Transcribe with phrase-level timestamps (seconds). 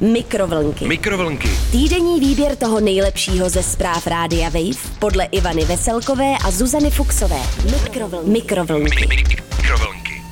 [0.00, 0.88] Mikrovlnky.
[0.88, 1.48] Mikrovlnky.
[1.72, 7.38] Týdenní výběr toho nejlepšího ze zpráv Rádia Wave podle Ivany Veselkové a Zuzany Fuxové.
[7.64, 8.30] Mikrovlnky.
[8.30, 9.06] Mikrovlnky.
[9.06, 10.22] Mikrovlnky.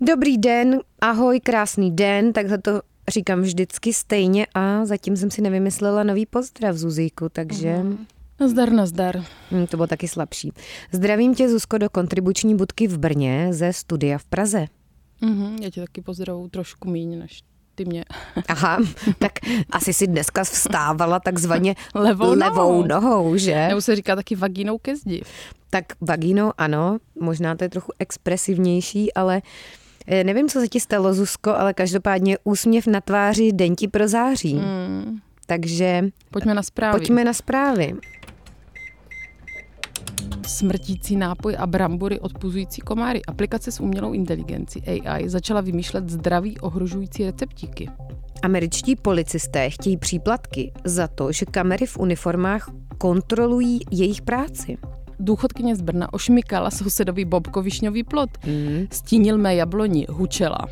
[0.00, 6.04] Dobrý den, ahoj, krásný den, takhle to říkám vždycky stejně a zatím jsem si nevymyslela
[6.04, 7.76] nový pozdrav, Zuzíku, takže...
[7.76, 8.06] Mm.
[8.40, 9.24] Nazdar, nazdar.
[9.50, 10.52] Hmm, to bylo taky slabší.
[10.92, 14.66] Zdravím tě, Zuzko, do kontribuční budky v Brně ze studia v Praze.
[15.20, 17.42] Mhm, já tě taky pozdravuju trošku míň než
[17.80, 18.04] ty mě.
[18.48, 18.78] Aha,
[19.18, 19.32] tak
[19.70, 22.86] asi si dneska vstávala takzvaně Levou levou nohou.
[22.86, 23.68] nohou, že?
[23.68, 25.22] Nebo se říká taky vagínou ke zdi.
[25.70, 29.42] Tak vagínou ano, možná to je trochu expresivnější, ale
[30.06, 34.54] eh, nevím, co se ti stalo, Zuzko, ale každopádně úsměv na tváři den ti prozáří.
[34.54, 35.18] Mm.
[35.46, 36.98] Takže Pojďme na zprávy.
[36.98, 37.94] pojďme na zprávy.
[40.50, 43.22] Smrtící nápoj a brambory odpuzující komáry.
[43.24, 47.90] Aplikace s umělou inteligencí AI začala vymýšlet zdraví ohrožující receptíky.
[48.42, 54.78] Američtí policisté chtějí příplatky za to, že kamery v uniformách kontrolují jejich práci.
[55.20, 58.30] Důchodkyně z Brna ošmykala sousedový bobkovišňový plot.
[58.46, 58.86] Mm.
[58.92, 60.68] Stínil mé jabloni, hučela.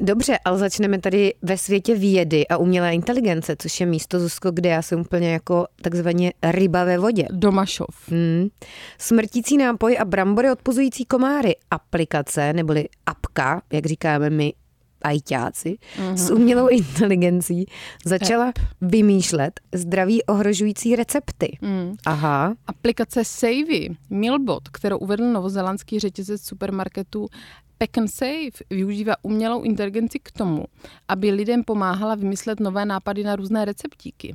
[0.00, 4.68] Dobře, ale začneme tady ve světě vědy a umělé inteligence, což je místo, Zuzko, kde
[4.68, 7.26] já jsem úplně jako takzvaně ryba ve vodě.
[7.30, 7.88] Domašov.
[8.08, 8.48] Hmm.
[8.98, 11.56] Smrtící nápoj a brambory odpuzující komáry.
[11.70, 14.52] Aplikace, neboli apka, jak říkáme my
[15.02, 16.16] ajťáci, Mhm.
[16.16, 17.66] s umělou inteligencí
[18.04, 21.58] začala vymýšlet zdraví ohrožující recepty.
[21.60, 21.94] Mm.
[22.06, 27.26] Aha, Aplikace Savvy, Milbot, kterou uvedl novozelandský řetězec supermarketů
[27.84, 30.64] Pack and Save, využívá umělou inteligenci k tomu,
[31.08, 34.34] aby lidem pomáhala vymyslet nové nápady na různé receptíky.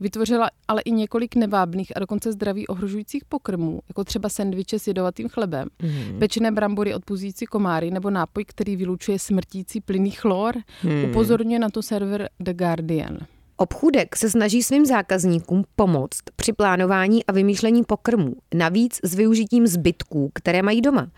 [0.00, 5.28] Vytvořila ale i několik nevábných a dokonce zdraví ohrožujících pokrmů, jako třeba sendviče s jedovatým
[5.28, 6.18] chlebem, Mhm.
[6.18, 10.54] pečené brambory odpuzující komáry nebo nápoj, který vylučuje smrtící plynný chlor.
[10.82, 11.04] Hmm.
[11.10, 13.18] Upozorňuje na to server The Guardian.
[13.56, 20.30] Obchůdek se snaží svým zákazníkům pomoct při plánování a vymýšlení pokrmů, navíc s využitím zbytků,
[20.34, 21.08] které mají doma.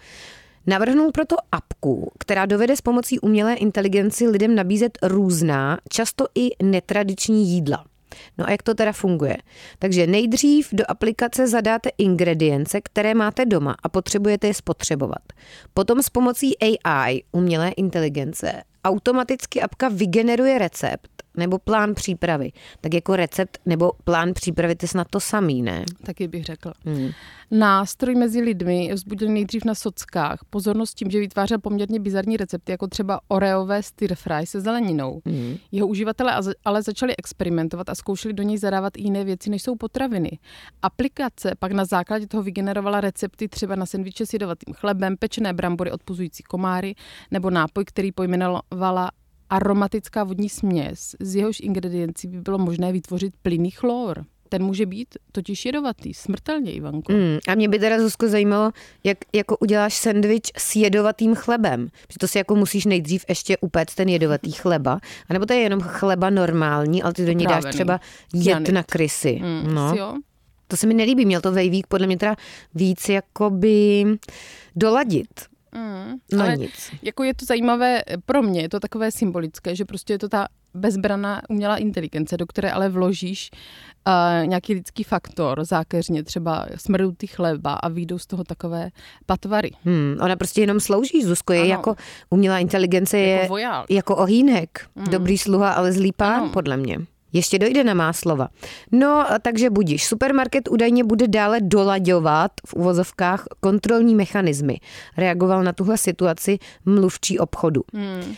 [0.67, 7.49] Navrhnul proto apku, která dovede s pomocí umělé inteligenci lidem nabízet různá, často i netradiční
[7.49, 7.85] jídla.
[8.39, 9.37] No a jak to teda funguje?
[9.79, 15.23] Takže nejdřív do aplikace zadáte ingredience, které máte doma a potřebujete je spotřebovat.
[15.75, 22.53] Potom s pomocí AI, umělé inteligence, automaticky apka vygeneruje recept nebo plán přípravy.
[22.81, 25.85] Tak jako recept nebo plán přípravy, to je snad to samý, ne?
[26.05, 26.73] Taky bych řekla.
[26.85, 27.11] Hmm.
[27.51, 32.87] Nástroj mezi lidmi vzbudil nejdřív na sockách pozornost tím, že vytvářel poměrně bizarní recepty, jako
[32.87, 35.21] třeba oreové stir fry se zeleninou.
[35.27, 35.57] Hmm.
[35.73, 36.33] Jeho uživatelé
[36.65, 40.39] ale začali experimentovat a zkoušeli do něj zadávat i jiné věci, než jsou potraviny.
[40.83, 45.91] Aplikace pak na základě toho vygenerovala recepty třeba na sendviče s jedovatým chlebem, pečené brambory
[45.91, 46.95] odpuzující komáry
[47.31, 49.11] nebo nápoj, který pojmenovala
[49.53, 54.25] aromatická vodní směs, z jehož ingrediencí by bylo možné vytvořit plynný chlor.
[54.49, 57.13] Ten může být totiž jedovatý, smrtelně, Ivanko.
[57.13, 57.39] Hmm.
[57.49, 58.73] A mě by teda, Zuzko, zajímalo,
[59.05, 61.89] jak jako uděláš sendvič s jedovatým chlebem.
[62.13, 65.01] Že to si jako musíš nejdřív ještě upéct ten jedovatý chleba.
[65.29, 68.01] A nebo to je jenom chleba normální, ale ty do něj dáš třeba
[68.35, 69.41] jed na krysy.
[69.43, 69.95] Mm, no.
[69.97, 70.15] jo?
[70.69, 72.37] To se mi nelíbí, měl to vejvík podle mě teda
[72.75, 74.05] víc jakoby
[74.77, 75.52] doladit.
[75.75, 76.91] Mm, No ale nic.
[77.03, 80.49] jako je to zajímavé, pro mě je to takové symbolické, že prostě je to ta
[80.75, 83.51] bezbraná umělá inteligence, do které ale vložíš
[84.07, 88.91] uh, nějaký lidský faktor, zákeřně třeba smrdutý chleba a výjdou z toho takové
[89.27, 89.71] patvary.
[89.85, 91.69] Hmm, ona prostě jenom slouží, Zuzko, je Ano.
[91.71, 91.95] jako
[92.31, 93.87] umělá inteligence je Jako voják.
[93.91, 94.87] jako ohýnek.
[95.11, 96.49] Dobrý sluha, ale zlý pán, Ano.
[96.49, 96.99] podle mě.
[97.33, 98.49] Ještě dojde na má slova.
[98.93, 100.07] No, takže budíš.
[100.07, 104.81] Supermarket údajně bude dále dolaďovat v uvozovkách kontrolní mechanismy.
[105.17, 107.83] Reagoval na tuhle situaci mluvčí obchodu.
[107.95, 108.35] Hmm.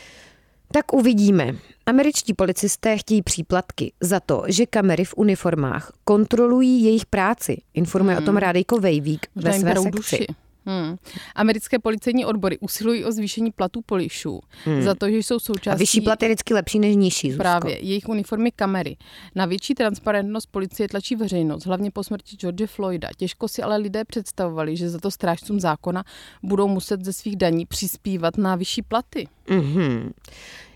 [0.73, 1.57] Tak uvidíme.
[1.87, 7.61] Američtí policisté chtějí příplatky za to, že kamery v uniformách kontrolují jejich práci.
[7.75, 9.91] Informuje o tom Rádejko Vejvík ve své sekci.
[9.91, 10.27] duši.
[10.67, 10.97] Hmm.
[11.35, 14.83] Americké policejní odbory usilují o zvýšení platů polišů Hmm.
[14.83, 17.43] za to, že jsou součástí A vyšší plat je vždycky lepší než nižší, Zuzko.
[17.43, 18.97] Právě, jejich uniformy kamery.
[19.35, 23.09] Na větší transparentnost policie tlačí veřejnost, hlavně po smrti George Floyda.
[23.17, 26.05] Těžko si ale lidé představovali, že za to strážcům zákona
[26.43, 29.29] budou muset ze svých daní přispívat na vyšší platy.
[29.51, 30.13] Mhm.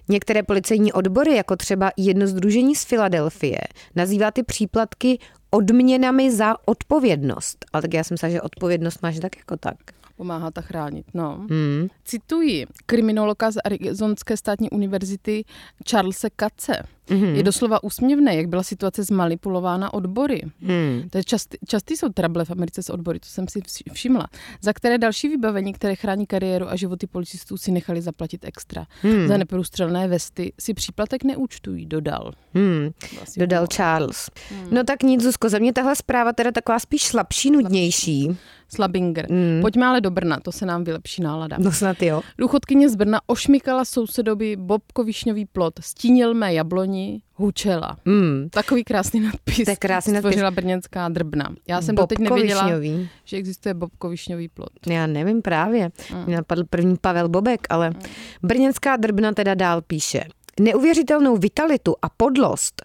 [0.09, 3.59] Některé policejní odbory, jako třeba jedno združení z Filadelfie,
[3.97, 5.19] nazývá ty příplatky
[5.51, 7.65] odměnami za odpovědnost.
[7.73, 9.77] Ale tak já jsem myslela, že odpovědnost máš tak jako tak.
[10.17, 11.47] Pomáhat a chránit, no.
[11.51, 11.89] Hmm.
[12.05, 15.45] Cituji kriminologa z Arizonské státní univerzity
[15.91, 16.83] Charlesa Katze.
[17.09, 17.35] Mm-hmm.
[17.35, 20.43] Je doslova úsměvné, jak byla situace zmanipulována odbory.
[20.61, 21.09] Mm.
[21.11, 23.61] To je častý, častý jsou trable v Americe s odbory, to jsem si
[23.93, 24.27] všimla.
[24.61, 28.87] Za které další vybavení, které chrání kariéru a životy policistů, si nechali zaplatit extra.
[29.03, 29.29] Mm.
[29.29, 32.33] Za neprůstřelné vesty si příplatek neúčtují, dodal.
[32.55, 32.91] Mm.
[33.37, 34.31] Dodal Charles.
[34.51, 34.69] Mm.
[34.71, 38.37] No tak nic, Zuzko, za mě tahle zpráva teda taková spíš slabší, nudnější.
[38.69, 39.31] Slabinger.
[39.31, 39.61] Mm.
[39.63, 41.57] Pojďme ale do Brna, to se nám vylepší nálada.
[41.61, 42.23] No snad jo.
[42.39, 46.98] Důchodkyně z Brna ošmykala sousedovi Bobko Višňový plot, stínil mé jabloni,
[47.35, 47.97] hučela.
[48.05, 48.49] Mm.
[48.51, 49.69] Takový krásný nadpis.
[49.69, 50.31] Je krásný nadpis.
[50.31, 51.55] Stvořila brněnská drbna.
[51.69, 53.09] Já jsem doteď nevěděla, Višňový.
[53.25, 54.71] že existuje Bobko Višňový plot.
[54.87, 55.91] Já nevím právě.
[56.15, 56.25] Mm.
[56.27, 57.97] Mě napadl první Pavel Bobek, ale mm.
[58.43, 60.25] brněnská drbna teda dál píše.
[60.61, 62.83] Neuvěřitelnou vitalitu a podlost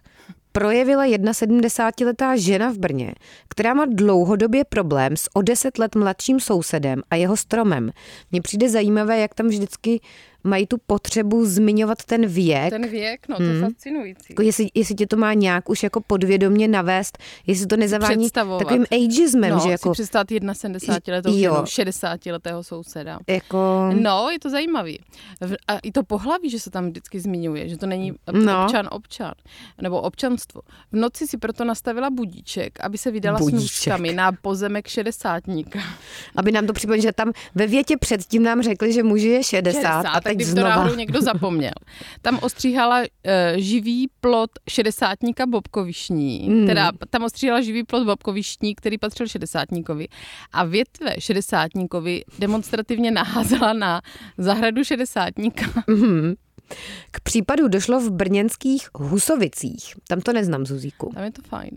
[0.54, 3.14] projevila 71-letá žena v Brně,
[3.50, 7.92] která má dlouhodobě problém s o 10 let mladším sousedem a jeho stromem.
[8.32, 10.02] Mně přijde zajímavé, jak tam vždycky
[10.44, 12.70] mají tu potřebu zmiňovat ten věk.
[12.70, 13.56] Ten věk, no, to hmm.
[13.56, 14.26] je fascinující.
[14.30, 17.18] Jako jestli, jestli tě to má nějak už jako podvědomě navést,
[17.48, 19.90] jestli to nezavání takovým ageismem, no, že jako...
[19.90, 23.20] si představit 71 letou ženu, 60 letého souseda.
[23.28, 23.90] Jako...
[24.00, 25.00] No, je to zajímavý.
[25.68, 28.64] A i to pohlaví, že se tam vždycky zmiňuje, že to není no.
[28.64, 29.34] občan občan,
[29.82, 30.62] nebo občanstvo.
[30.92, 33.60] V noci si proto nastavila budíček, aby se vydala budíček.
[33.60, 35.80] s nůžkami na pozemek šedesátníka.
[36.36, 39.72] Aby nám to připomnělo, že tam ve větě předtím nám řekli, že muži je 60,
[39.72, 40.70] 60 a teď kdyby znova.
[40.70, 41.74] to náhodou někdo zapomněl.
[42.22, 43.06] Tam ostříhala uh,
[43.56, 46.68] živý plot šedesátníka Bobkovišní, mm.
[46.68, 50.08] teda tam ostříhala živý plot Bobkovišní, který patřil šedesátníkovi
[50.52, 54.02] a větve šedesátníkovi demonstrativně naházela na
[54.38, 55.66] zahradu šedesátníka.
[55.88, 56.34] Mm.
[57.12, 59.96] K případu došlo v brněnských Husovicích.
[60.08, 61.12] Tam to neznám, Zuzíku.
[61.14, 61.72] Tam je to fajn.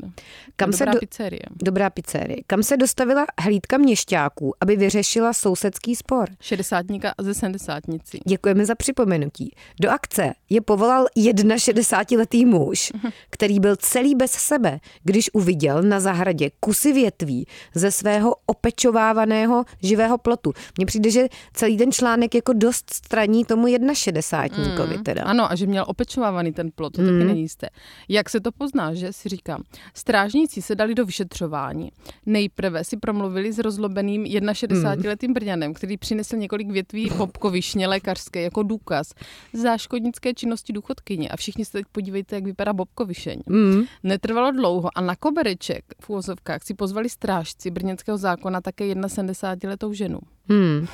[0.57, 0.99] Kam dobrá se do...
[0.99, 1.43] pizzerie.
[1.63, 2.37] Dobrá pizzerie.
[2.47, 6.29] Kam se dostavila hlídka měšťáků, aby vyřešila sousedský spor?
[6.41, 8.19] Šedesátníka ze sedmdesátnici.
[8.27, 9.55] Děkujeme za připomenutí.
[9.81, 12.93] Do akce je povolal 61-letý muž,
[13.31, 20.19] který byl celý bez sebe, když uviděl na zahradě kusy větví ze svého opečovávaného živého
[20.19, 20.53] plotu.
[20.77, 25.23] Mně přijde, že celý ten článek jako dost straní tomu 61 mm, teda.
[25.23, 27.09] Ano, a že měl opečovávaný ten plot, to mm.
[27.09, 27.69] taky není jisté.
[28.09, 29.62] Jak se to pozná, že si říkám.
[29.94, 31.93] Strážníci se dali do vyšetřování.
[32.27, 35.35] Nejprve si promluvili s rozlobeným 61-letým mm.
[35.35, 39.15] Brňanem, který přinesl několik větví bobkovišně lékařské jako důkaz
[39.53, 41.29] záškodnické činnosti důchodkyně.
[41.29, 43.41] A všichni se teď podívejte, jak vypadá bobkovišeň.
[43.47, 43.83] Mm.
[44.03, 50.19] Netrvalo dlouho a na kobereček v úvozovkách si pozvali strážci brněnského zákona také 71-letou ženu.
[50.49, 50.87] Hmm.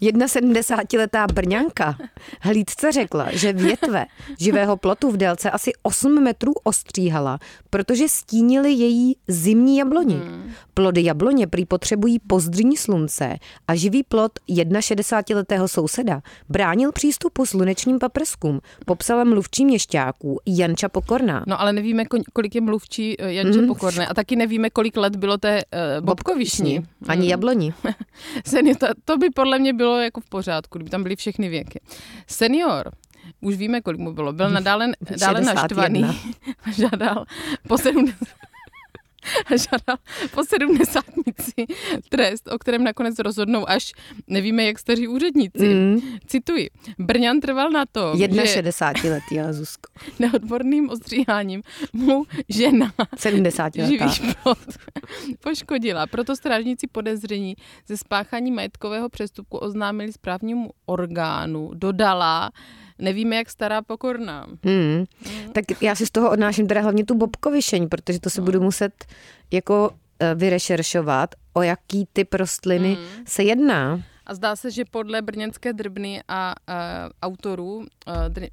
[0.00, 1.98] Jedna 70-letá Brňanka
[2.40, 4.06] hlídce řekla, že větve
[4.40, 7.38] živého plotu v délce asi 8 metrů ostříhala,
[7.70, 10.14] protože stínily její zimní jabloni.
[10.14, 10.52] Hmm.
[10.74, 13.36] Plody jabloně prý potřebují pozdření slunce
[13.68, 21.44] a živý plot 61-letého souseda bránil přístupu slunečním paprskům, popsala mluvčí měšťáků Janča Pokorná.
[21.46, 23.68] No ale nevíme, kolik je mluvčí eh, Janče hmm.
[23.68, 25.62] Pokorné a taky nevíme, kolik let bylo té
[25.98, 26.86] uh, bobkovišní.
[27.08, 27.30] Ani hmm.
[27.30, 27.74] jabloni.
[29.04, 31.80] to by podle mě bylo jako v pořádku, kdyby tam byly všechny věky.
[32.26, 32.90] Senior,
[33.40, 34.88] už víme, kolik mu bylo, byl nadále,
[35.20, 36.04] dále naštvaný,
[36.76, 37.24] žádal
[37.68, 38.18] po 70,
[39.50, 39.96] žádal
[40.34, 41.66] po sedmdesátnici
[42.08, 43.92] trest, o kterém nakonec rozhodnou až
[44.26, 45.74] nevíme, jak staří úředníci.
[45.74, 46.00] Mm.
[46.26, 46.70] Cituji.
[46.98, 49.90] Brňan trval na to, Jedna že 60 letý, ale Zuzko.
[50.18, 51.62] neodborným ostříháním
[51.92, 54.06] mu žena 70 živý
[54.42, 54.58] plod
[55.40, 56.06] poškodila.
[56.06, 57.56] Proto strážníci podezření
[57.86, 61.70] ze spáchání majetkového přestupku oznámili správnímu orgánu.
[61.74, 62.50] Dodala,
[62.98, 64.46] nevíme, jak stará pokorná.
[64.64, 65.04] Hmm.
[65.24, 65.52] Hmm.
[65.52, 68.44] Tak já si z toho odnáším teda hlavně tu bobkovišeň, protože to se hmm.
[68.44, 69.04] budu muset
[69.50, 69.90] jako
[70.20, 73.24] eh, vyrešeršovat, o jaký typ rostliny hmm.
[73.26, 74.02] se jedná.
[74.28, 76.74] A zdá se, že podle brněnské drbny a uh,
[77.22, 77.84] autorů uh,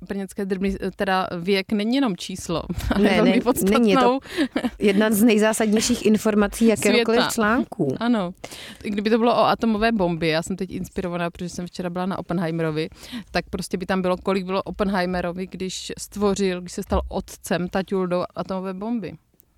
[0.08, 2.64] brněnské drbny, teda věk není jenom číslo,
[2.96, 4.20] ale ne, velmi ne, Není je to
[4.80, 7.34] jedna z nejzásadnějších informací jakéhokoliv Světa.
[7.34, 7.96] článku.
[8.00, 8.32] Ano.
[8.80, 12.20] Kdyby to bylo o atomové bomby, já jsem teď inspirovaná, protože jsem včera byla na
[12.20, 12.90] Oppenheimerovi,
[13.32, 17.68] tak prostě by tam bylo, kolik bylo Oppenheimerovi, když stvořil, když se stal otcem
[18.06, 19.14] do atomové bomby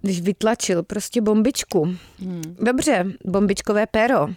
[0.08, 1.86] když vytlačil prostě bombičku.
[2.20, 2.42] Hmm.
[2.60, 4.28] Dobře, bombičkové péro.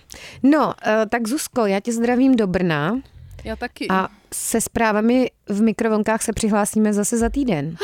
[0.42, 3.00] No, eh, tak Zuzko, já tě zdravím do Brna.
[3.44, 3.86] Já taky.
[3.90, 7.76] A se zprávami v mikrovlnkách se přihlásíme zase za týden.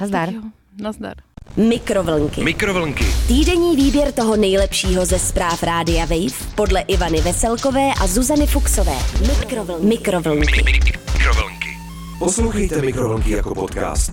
[0.00, 0.32] Nazdar.
[0.32, 0.40] Jo,
[0.80, 1.14] nazdar.
[1.56, 2.44] Mikrovlnky.
[2.44, 3.04] Mikrovlnky.
[3.28, 8.96] Týdenní výběr toho nejlepšího ze zpráv Rádia Wave podle Ivany Veselkové a Zuzany Fuxové.
[9.20, 9.86] Mikrovlnky.
[9.86, 10.62] Mikrovlnky.
[10.64, 11.78] Mikrovlnky.
[12.18, 14.12] Poslouchejte Mikrovlnky jako podcast.